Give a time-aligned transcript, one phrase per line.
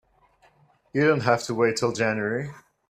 [0.93, 2.49] You don't have to wait till January.